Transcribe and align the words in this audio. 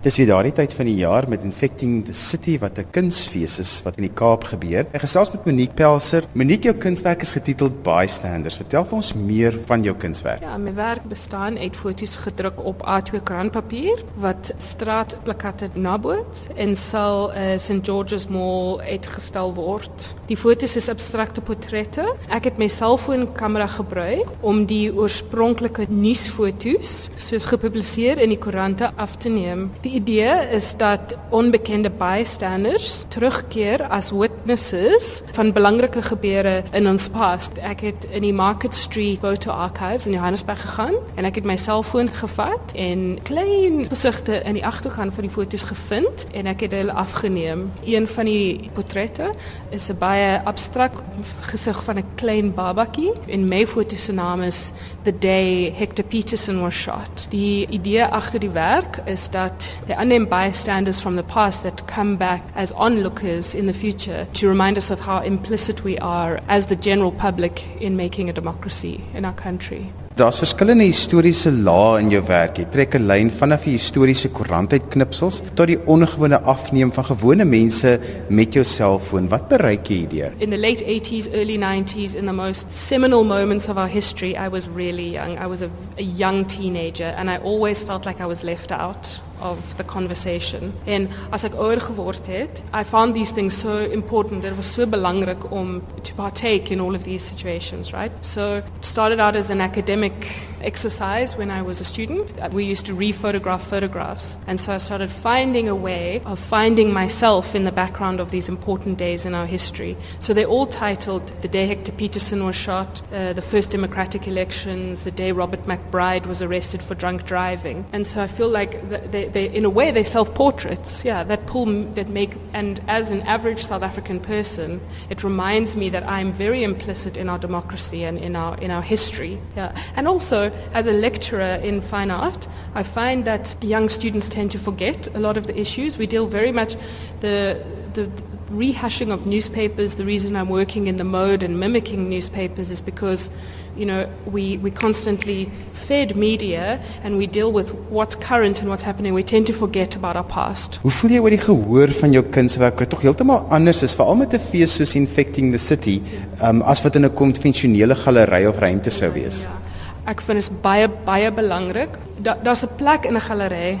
Dis 0.00 0.16
weer 0.16 0.30
daardie 0.30 0.54
tyd 0.56 0.72
van 0.72 0.88
die 0.88 0.94
jaar 0.96 1.26
met 1.28 1.42
Infecting 1.44 1.98
the 2.06 2.14
City 2.16 2.54
wat 2.58 2.78
'n 2.78 2.86
kunsfees 2.90 3.58
is 3.58 3.82
wat 3.84 3.98
in 3.98 4.06
die 4.08 4.14
Kaap 4.20 4.44
gebeur. 4.44 4.86
Ek 4.92 5.02
gesels 5.02 5.30
met 5.30 5.44
Monique 5.44 5.74
Pelser. 5.74 6.24
Monique, 6.32 6.64
jou 6.64 6.74
kunswerk 6.74 7.20
is 7.20 7.32
getiteld 7.32 7.82
Bystanders. 7.82 8.56
Vertel 8.56 8.84
vir 8.84 8.96
ons 8.96 9.12
meer 9.12 9.58
van 9.66 9.82
jou 9.82 9.94
kunswerk. 9.94 10.40
Ja, 10.40 10.56
my 10.56 10.74
werk 10.74 11.04
bestaan 11.04 11.58
uit 11.58 11.76
foto's 11.76 12.16
gedruk 12.16 12.64
op 12.64 12.82
A2 12.82 13.22
krantpapier 13.22 14.02
wat 14.16 14.52
straatplakate 14.56 15.68
naboots 15.74 16.46
en 16.56 16.76
sal 16.76 17.32
uh, 17.34 17.58
St 17.58 17.84
George's 17.84 18.26
Mall 18.28 18.80
uitgestel 18.80 19.54
word. 19.54 20.14
Die 20.26 20.36
foto's 20.36 20.76
is 20.76 20.88
abstrakte 20.88 21.40
portrette. 21.40 22.16
Ek 22.30 22.44
het 22.44 22.58
my 22.58 22.68
selfoonkamera 22.68 23.66
gebruik 23.66 24.30
om 24.40 24.64
die 24.66 24.94
oorspronklike 24.94 25.86
nuusfoto's 25.90 27.10
soos 27.16 27.44
gepubliseer 27.44 28.18
in 28.18 28.28
die 28.28 28.38
koerante 28.38 28.90
af 28.96 29.16
te 29.16 29.28
neem. 29.28 29.70
Die 29.82 29.89
Die 29.90 29.98
idee 29.98 30.46
is 30.54 30.76
dat 30.76 31.16
onbekende 31.28 31.90
bystanders 31.90 33.04
terugkeer 33.08 33.82
as 33.88 34.10
witnesses 34.10 35.22
van 35.32 35.50
belangrike 35.52 36.02
gebeure 36.02 36.62
in 36.70 36.86
ons 36.86 37.08
past. 37.10 37.58
Ek 37.58 37.82
het 37.82 38.06
in 38.14 38.22
die 38.22 38.32
Market 38.32 38.74
Street 38.74 39.18
Photo 39.18 39.50
Archives 39.50 40.06
in 40.06 40.14
Johannesburg 40.14 40.60
gegaan 40.62 40.94
en 41.18 41.26
ek 41.26 41.40
het 41.40 41.48
my 41.50 41.56
selfoon 41.58 42.06
gevat 42.20 42.74
en 42.78 43.18
klein 43.26 43.88
gesigte 43.90 44.38
in 44.46 44.60
die 44.60 44.62
agterkant 44.66 45.14
van 45.16 45.26
die 45.26 45.32
foto's 45.34 45.66
gevind 45.66 46.22
en 46.38 46.46
ek 46.46 46.62
het 46.68 46.78
hulle 46.78 46.94
afgeneem. 46.94 47.66
Een 47.82 48.06
van 48.14 48.30
die 48.30 48.70
portrette 48.78 49.32
is 49.74 49.90
'n 49.90 49.98
baie 49.98 50.38
abstrakt 50.44 51.02
gesig 51.50 51.82
van 51.82 51.98
'n 51.98 52.06
klein 52.14 52.54
babatjie 52.54 53.10
en 53.26 53.48
my 53.48 53.66
foto 53.66 53.96
se 53.96 54.12
naam 54.12 54.42
is 54.42 54.70
The 55.02 55.18
Day 55.18 55.74
Hector 55.76 56.04
Peterson 56.04 56.60
was 56.60 56.74
shot. 56.74 57.26
Die 57.30 57.66
idee 57.66 58.04
agter 58.04 58.40
die 58.40 58.54
werk 58.54 59.02
is 59.04 59.30
dat 59.30 59.78
the 59.86 59.98
unnamed 60.00 60.28
bystanders 60.28 61.00
from 61.00 61.16
the 61.16 61.22
past 61.22 61.62
that 61.62 61.86
come 61.86 62.16
back 62.16 62.42
as 62.54 62.72
onlookers 62.72 63.54
in 63.54 63.66
the 63.66 63.72
future 63.72 64.26
to 64.34 64.48
remind 64.48 64.76
us 64.76 64.90
of 64.90 65.00
how 65.00 65.20
implicit 65.20 65.84
we 65.84 65.98
are 65.98 66.40
as 66.48 66.66
the 66.66 66.76
general 66.76 67.12
public 67.12 67.66
in 67.80 67.96
making 67.96 68.28
a 68.28 68.32
democracy 68.32 69.00
in 69.14 69.24
our 69.24 69.34
country. 69.34 69.92
Daar's 70.20 70.38
verskillende 70.38 70.84
historiese 70.84 71.48
lae 71.50 72.00
in 72.02 72.10
jou 72.12 72.20
werk. 72.28 72.58
Jy 72.58 72.64
trek 72.68 72.94
'n 72.94 73.06
lyn 73.08 73.30
vanaf 73.30 73.62
die 73.64 73.72
historiese 73.72 74.28
koerantuitknipsels 74.28 75.38
tot 75.54 75.66
die 75.70 75.78
ongewone 75.86 76.40
afneem 76.42 76.92
van 76.92 77.04
gewone 77.04 77.44
mense 77.44 78.00
met 78.28 78.52
jou 78.52 78.64
selfoon. 78.64 79.28
Wat 79.28 79.48
bereik 79.48 79.88
jy 79.88 79.96
hierdeur? 79.96 80.32
In 80.38 80.50
the 80.50 80.58
late 80.58 80.84
80s, 80.84 81.30
early 81.32 81.56
90s, 81.56 82.14
in 82.14 82.26
the 82.26 82.32
most 82.32 82.66
seminal 82.70 83.24
moments 83.24 83.68
of 83.68 83.78
our 83.78 83.88
history, 83.88 84.36
I 84.36 84.48
was 84.50 84.68
really 84.68 85.10
young. 85.12 85.38
I 85.38 85.46
was 85.46 85.62
a, 85.62 85.70
a 85.96 86.02
young 86.02 86.44
teenager 86.44 87.14
and 87.16 87.30
I 87.30 87.38
always 87.42 87.82
felt 87.82 88.04
like 88.04 88.20
I 88.20 88.26
was 88.26 88.42
left 88.42 88.72
out. 88.72 89.20
Of 89.40 89.76
the 89.76 89.84
conversation. 89.84 90.72
En 90.84 91.08
as 91.30 91.44
ek 91.44 91.54
ouer 91.54 91.80
geword 91.80 92.26
het, 92.26 92.62
I 92.72 92.84
found 92.84 93.14
these 93.14 93.32
things 93.32 93.58
so 93.58 93.78
important. 93.90 94.44
It 94.44 94.56
was 94.56 94.72
so 94.72 94.86
belangrik 94.86 95.50
om 95.50 95.82
to 96.02 96.14
partake 96.14 96.70
in 96.70 96.80
all 96.80 96.94
of 96.94 97.02
these 97.02 97.24
situations, 97.24 97.92
right? 97.92 98.12
So 98.20 98.56
it 98.56 98.84
started 98.84 99.20
out 99.20 99.36
as 99.36 99.50
an 99.50 99.60
academic 99.60 100.48
exercise 100.62 101.36
when 101.36 101.50
I 101.50 101.62
was 101.62 101.80
a 101.80 101.84
student. 101.84 102.32
We 102.52 102.64
used 102.64 102.86
to 102.86 102.94
re-photograph 102.94 103.66
photographs. 103.66 104.36
And 104.46 104.60
so 104.60 104.74
I 104.74 104.78
started 104.78 105.10
finding 105.10 105.68
a 105.68 105.74
way 105.74 106.20
of 106.24 106.38
finding 106.38 106.92
myself 106.92 107.54
in 107.54 107.64
the 107.64 107.72
background 107.72 108.20
of 108.20 108.30
these 108.30 108.48
important 108.48 108.98
days 108.98 109.24
in 109.24 109.34
our 109.34 109.46
history. 109.46 109.96
So 110.20 110.34
they're 110.34 110.46
all 110.46 110.66
titled 110.66 111.26
The 111.40 111.48
Day 111.48 111.66
Hector 111.66 111.92
Peterson 111.92 112.44
was 112.44 112.56
shot, 112.56 113.02
uh, 113.12 113.32
the 113.32 113.42
first 113.42 113.70
democratic 113.70 114.26
elections, 114.26 115.04
the 115.04 115.10
day 115.10 115.32
Robert 115.32 115.66
McBride 115.66 116.26
was 116.26 116.42
arrested 116.42 116.82
for 116.82 116.94
drunk 116.94 117.24
driving. 117.24 117.84
And 117.92 118.06
so 118.06 118.22
I 118.22 118.26
feel 118.26 118.48
like 118.48 119.10
they, 119.10 119.28
they 119.32 119.46
in 119.46 119.64
a 119.64 119.70
way, 119.70 119.90
they're 119.90 120.04
self-portraits, 120.04 121.04
yeah, 121.04 121.22
that 121.24 121.46
pull, 121.46 121.66
that 121.94 122.08
make, 122.08 122.34
and 122.52 122.80
as 122.88 123.10
an 123.10 123.22
average 123.22 123.64
South 123.64 123.82
African 123.82 124.20
person, 124.20 124.80
it 125.08 125.22
reminds 125.24 125.76
me 125.76 125.90
that 125.90 126.08
I'm 126.08 126.32
very 126.32 126.62
implicit 126.62 127.16
in 127.16 127.28
our 127.28 127.38
democracy 127.38 128.04
and 128.04 128.18
in 128.18 128.36
our, 128.36 128.56
in 128.58 128.70
our 128.70 128.82
history, 128.82 129.40
yeah. 129.56 129.74
And 129.96 130.08
also, 130.08 130.50
as 130.72 130.86
a 130.86 130.92
lecturer 130.92 131.60
in 131.62 131.80
fine 131.80 132.10
art, 132.10 132.48
I 132.74 132.82
find 132.82 133.24
that 133.24 133.56
young 133.62 133.88
students 133.88 134.28
tend 134.28 134.50
to 134.52 134.58
forget 134.58 135.08
a 135.14 135.18
lot 135.18 135.36
of 135.36 135.46
the 135.46 135.58
issues. 135.58 135.98
We 135.98 136.06
deal 136.06 136.26
very 136.26 136.52
much 136.52 136.76
the, 137.20 137.64
the 137.94 138.10
rehashing 138.50 139.12
of 139.12 139.26
newspapers, 139.26 139.94
the 139.94 140.04
reason 140.04 140.36
I'm 140.36 140.48
working 140.48 140.86
in 140.86 140.96
the 140.96 141.04
mode 141.04 141.42
and 141.42 141.58
mimicking 141.58 142.08
newspapers 142.08 142.70
is 142.70 142.80
because, 142.82 143.30
you 143.76 143.86
know, 143.86 144.10
we, 144.26 144.58
we 144.58 144.70
constantly 144.70 145.50
fed 145.72 146.16
media 146.16 146.82
and 147.04 147.16
we 147.16 147.26
deal 147.26 147.52
with 147.52 147.72
what's 147.90 148.16
current 148.16 148.60
and 148.60 148.68
what's 148.68 148.82
happening. 148.82 149.14
We 149.14 149.22
tend 149.22 149.46
to 149.46 149.52
forget 149.52 149.94
about 149.94 150.16
our 150.16 150.24
past. 150.24 150.80
Hoe 150.82 150.90
voel 150.90 151.14
jy 151.14 151.22
oor 151.22 151.30
die 151.30 151.42
gehoor 151.44 151.94
van 152.00 152.16
jou 152.16 152.24
kunswerke 152.34 152.88
tog 152.90 153.04
heeltemal 153.06 153.46
anders 153.54 153.84
is 153.86 153.94
veral 153.94 154.18
met 154.18 154.34
'n 154.34 154.42
fees 154.50 154.74
soos 154.74 154.94
Infecting 154.94 155.52
the 155.52 155.58
City, 155.58 156.02
um, 156.42 156.62
as 156.62 156.82
wat 156.82 156.96
in 156.96 157.04
'n 157.04 157.14
konvensionele 157.14 157.94
galery 157.94 158.46
of 158.46 158.58
ruimte 158.58 158.90
sou 158.90 159.12
wees? 159.12 159.42
Ja, 159.42 159.50
ja. 159.50 160.10
Ek 160.10 160.20
vind 160.20 160.40
dit 160.40 160.62
baie 160.62 160.88
baie 160.88 161.30
belangrik. 161.30 161.98
Daar's 162.18 162.64
'n 162.64 162.74
plek 162.76 163.04
in 163.04 163.14
'n 163.14 163.20
galery 163.20 163.78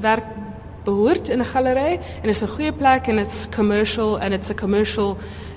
werk 0.00 0.24
behoort 0.86 1.28
in 1.28 1.40
'n 1.40 1.50
galery 1.52 1.98
en 2.22 2.28
is 2.28 2.42
'n 2.42 2.48
goeie 2.54 2.72
plek 2.72 3.08
en 3.08 3.18
it's 3.18 3.48
commercial 3.48 4.18
and 4.18 4.32
it's 4.32 4.50
a 4.50 4.54
commercial 4.54 5.16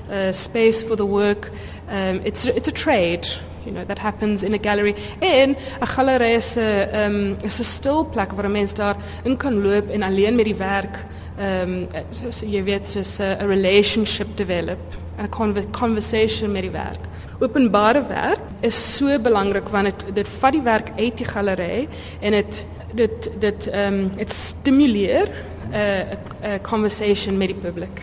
uh, 0.09 0.31
space 0.31 0.83
for 0.83 0.95
the 0.95 1.05
work. 1.05 1.51
Um, 1.89 2.19
it's 2.23 2.45
it's 2.45 2.67
a 2.67 2.77
trade. 2.85 3.27
You 3.65 3.71
know, 3.73 3.85
that 3.85 3.99
happens 3.99 4.43
in 4.43 4.53
a 4.53 4.61
gallery. 4.61 4.95
En 5.19 5.49
'n 5.81 5.87
galery 5.87 6.35
is 6.35 6.55
'n 6.57 6.89
um, 6.93 7.37
is 7.43 7.59
'n 7.59 7.63
stil 7.63 8.05
plek 8.05 8.31
waar 8.31 8.45
'n 8.45 8.51
mens 8.51 8.73
daar 8.73 8.95
in 9.23 9.37
kan 9.37 9.61
loop 9.61 9.89
en 9.89 10.03
alleen 10.03 10.35
met 10.35 10.45
die 10.45 10.55
werk 10.55 11.05
ehm 11.39 11.73
um, 11.73 12.05
so, 12.09 12.31
so 12.31 12.45
jy 12.45 12.63
weet 12.63 12.87
soos 12.87 13.19
'n 13.19 13.47
relationship 13.47 14.27
develop 14.35 14.79
'n 15.19 15.29
conver 15.29 15.65
conversation 15.71 16.51
met 16.51 16.61
die 16.61 16.71
werk. 16.71 17.03
Openbare 17.39 18.03
werk 18.07 18.39
is 18.61 18.95
so 18.97 19.19
belangrik 19.19 19.69
want 19.69 19.85
dit 19.85 20.15
dit 20.15 20.27
vat 20.27 20.51
die 20.51 20.61
werk 20.61 20.91
uit 20.97 21.17
die 21.17 21.27
galery 21.27 21.87
en 22.19 22.31
dit 22.31 22.65
dit 22.93 23.31
dit 23.39 23.67
ehm 23.69 23.93
um, 23.93 24.09
dit 24.15 24.31
stimuleer 24.31 25.27
'n 25.27 25.75
uh, 25.75 26.53
'n 26.55 26.61
conversation 26.61 27.37
met 27.37 27.47
die 27.47 27.61
publiek. 27.61 28.01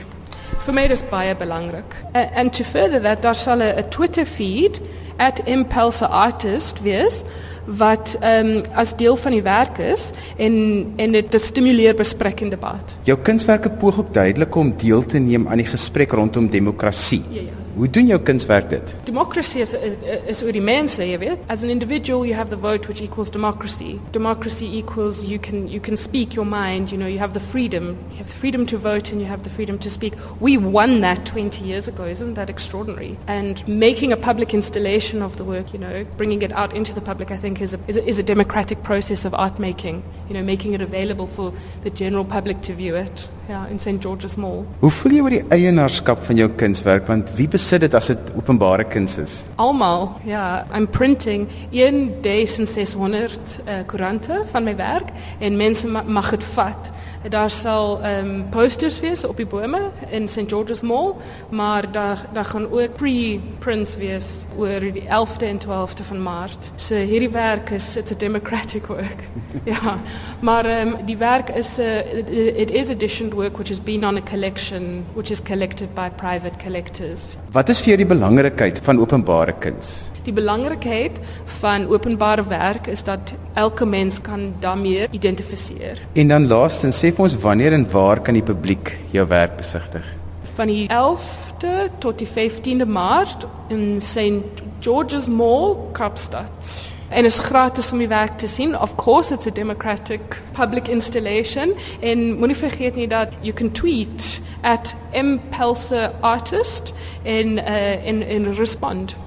Vir 0.67 0.75
my 0.75 0.83
is 0.91 1.03
baie 1.11 1.35
belangrik. 1.37 1.97
Uh, 2.15 2.39
and 2.39 2.53
to 2.53 2.65
further 2.65 3.01
that 3.03 3.23
daar 3.23 3.35
sal 3.35 3.63
'n 3.63 3.89
Twitter 3.89 4.27
feed 4.27 4.81
at 5.17 5.43
impulse 5.45 6.07
artist 6.07 6.83
wees 6.83 7.23
wat 7.67 8.17
ehm 8.21 8.47
um, 8.47 8.63
as 8.75 8.95
deel 8.97 9.17
van 9.17 9.35
die 9.35 9.43
werk 9.43 9.79
is 9.83 10.11
en 10.37 10.55
en 10.97 11.13
dit 11.13 11.41
stimuleer 11.43 11.95
bespreek 11.99 12.41
en 12.41 12.51
debat. 12.55 12.97
Jou 13.03 13.19
kunswerke 13.19 13.71
poog 13.71 13.99
ook 13.99 14.15
duidelik 14.15 14.55
om 14.55 14.75
deel 14.77 15.07
te 15.07 15.19
neem 15.19 15.49
aan 15.49 15.63
die 15.63 15.67
gesprek 15.67 16.13
rondom 16.13 16.51
demokrasie. 16.51 17.23
Ja, 17.31 17.41
ja. 17.41 17.56
Hoe 17.77 17.91
doen 17.91 18.07
jou 18.07 18.23
dit? 18.69 18.97
Democracy 19.05 19.59
is 19.59 19.73
is, 19.73 19.95
is 20.27 20.43
oor 20.43 20.53
die 20.53 20.63
mense, 20.63 21.05
jy 21.05 21.19
weet. 21.19 21.43
As 21.53 21.63
an 21.63 21.69
individual 21.69 22.25
you 22.25 22.35
have 22.35 22.49
the 22.49 22.57
vote 22.57 22.89
which 22.89 23.03
equals 23.03 23.31
democracy. 23.31 24.01
Democracy 24.13 24.65
equals 24.79 25.25
you 25.25 25.39
can 25.39 25.69
you 25.69 25.81
can 25.81 25.97
speak 25.97 26.33
your 26.35 26.47
mind, 26.47 26.91
you 26.91 26.97
know, 26.97 27.07
you 27.07 27.19
have 27.19 27.35
the 27.35 27.41
freedom. 27.41 27.99
You 28.13 28.17
have 28.17 28.29
the 28.29 28.39
freedom 28.39 28.65
to 28.67 28.79
vote 28.79 29.13
and 29.13 29.21
you 29.21 29.27
have 29.27 29.43
the 29.43 29.51
freedom 29.51 29.79
to 29.79 29.91
speak. 29.91 30.15
We 30.41 30.57
won 30.57 31.03
that 31.03 31.27
20 31.27 31.67
years 31.67 31.87
ago. 31.87 32.05
Isn't 32.05 32.33
that 32.35 32.49
extraordinary? 32.49 33.19
And 33.27 33.63
making 33.69 34.11
a 34.11 34.17
public 34.17 34.55
installation 34.55 35.21
of 35.21 35.37
the 35.37 35.45
work, 35.45 35.75
you 35.75 35.79
know, 35.79 36.07
bringing 36.17 36.41
it 36.41 36.53
out 36.53 36.73
into 36.73 36.95
the 36.95 37.03
public 37.03 37.31
I 37.31 37.37
think 37.37 37.61
is 37.61 37.75
a 37.75 37.79
is 37.87 37.99
a, 37.99 38.09
is 38.09 38.19
a 38.19 38.23
democratic 38.23 38.83
process 38.85 39.27
of 39.27 39.35
art 39.35 39.59
making, 39.59 40.03
you 40.29 40.35
know, 40.35 40.43
making 40.43 40.73
it 40.73 40.81
available 40.81 41.27
for 41.27 41.53
the 41.83 41.91
general 41.91 42.25
public 42.25 42.63
to 42.63 42.73
view 42.73 42.97
it. 42.97 43.29
Ja, 43.49 43.67
in 43.71 43.79
St 43.79 44.03
George's 44.03 44.35
Mall. 44.37 44.65
Hoe 44.79 44.91
voel 44.91 45.13
jy 45.15 45.21
oor 45.23 45.31
die 45.31 45.45
eienaarskap 45.55 46.25
van 46.27 46.39
jou 46.41 46.49
kunswerk 46.59 47.07
want 47.07 47.29
wie 47.39 47.47
besit 47.47 47.85
dit 47.85 47.95
as 47.95 48.09
dit 48.11 48.33
openbare 48.35 48.83
kuns 48.91 49.21
is? 49.23 49.37
Almal, 49.63 50.09
ja, 50.27 50.65
I'm 50.75 50.89
printing 50.91 51.47
1600 51.71 53.61
uh, 53.63 53.85
koerante 53.87 54.43
van 54.51 54.67
my 54.67 54.75
werk 54.77 55.13
en 55.39 55.57
mense 55.57 55.87
ma 55.87 56.03
mag 56.03 56.33
dit 56.35 56.47
vat. 56.57 56.91
Daar 57.31 57.51
sal 57.51 58.01
ehm 58.03 58.27
um, 58.27 58.49
posters 58.51 59.01
wees 59.01 59.25
op 59.27 59.37
die 59.37 59.47
bome 59.47 59.91
in 60.11 60.29
St 60.29 60.51
George's 60.51 60.83
Mall, 60.83 61.15
maar 61.51 61.91
daar 61.93 62.27
daar 62.33 62.45
gaan 62.45 62.71
ook 62.71 62.95
pre-prints 62.99 63.97
wees 63.97 64.27
oor 64.57 64.81
die 64.81 65.07
11de 65.07 65.47
en 65.47 65.59
12de 65.59 66.05
van 66.05 66.23
Maart. 66.23 66.71
So 66.77 66.95
hierdie 66.95 67.31
werk 67.31 67.71
is 67.71 67.97
it's 67.97 68.13
a 68.13 68.17
democratic 68.19 68.87
work. 68.87 69.29
ja, 69.75 69.99
maar 70.41 70.65
ehm 70.65 70.89
um, 70.89 71.05
die 71.07 71.17
werk 71.17 71.49
is 71.49 71.77
'n 71.77 71.81
uh, 71.81 72.19
it, 72.19 72.31
it 72.57 72.71
is 72.71 72.89
editioned 72.89 73.35
work 73.37 73.59
which 73.59 73.69
has 73.69 73.81
been 73.81 74.05
on 74.05 74.17
a 74.17 74.23
collection 74.23 75.05
which 75.15 75.31
is 75.31 75.41
collected 75.41 75.95
by 75.95 76.09
private 76.09 76.59
collectors. 76.59 77.37
Wat 77.53 77.69
is 77.69 77.83
vir 77.85 77.93
jou 77.93 77.99
die 78.03 78.09
belangrikheid 78.15 78.81
van 78.87 79.01
openbare 79.03 79.55
kuns? 79.61 80.07
Die 80.27 80.35
belangrikheid 80.35 81.21
van 81.61 81.87
openbare 81.93 82.43
werk 82.51 82.89
is 82.91 83.05
dat 83.07 83.35
elke 83.55 83.87
mens 83.87 84.19
kan 84.21 84.49
daarmee 84.61 85.07
identifiseer. 85.15 86.01
En 86.15 86.33
dan 86.33 86.49
laastens 86.51 86.99
sê 86.99 87.13
vir 87.13 87.29
ons 87.29 87.39
wanneer 87.45 87.77
en 87.77 87.87
waar 87.93 88.23
kan 88.25 88.35
die 88.35 88.47
publiek 88.47 88.97
jou 89.15 89.27
werk 89.31 89.61
besigtig? 89.61 90.09
Van 90.57 90.73
die 90.73 90.89
11de 90.89 91.77
tot 92.03 92.19
die 92.19 92.29
15de 92.33 92.89
Maart 92.89 93.47
in 93.69 94.01
St 94.01 94.65
George's 94.81 95.29
Mall, 95.29 95.77
Kaapstad. 95.93 96.96
En 97.09 97.25
is 97.25 97.39
gratis 97.39 97.93
om 97.93 97.99
die 97.99 98.09
werk 98.09 98.39
te 98.39 98.49
sien. 98.49 98.81
Of 98.81 98.95
course 98.95 99.35
it's 99.35 99.47
a 99.47 99.51
democratic 99.51 100.43
public 100.53 100.89
installation. 100.89 101.75
En 102.01 102.39
moenie 102.39 102.57
vergeet 102.57 102.95
nie 102.95 103.09
dat 103.09 103.29
you 103.41 103.53
can 103.55 103.71
tweet 103.71 104.41
at 104.61 104.95
mpelseartist 105.13 106.93
en 107.23 107.59
uh, 107.59 108.07
en 108.07 108.27
en 108.27 108.55
respond. 108.55 109.26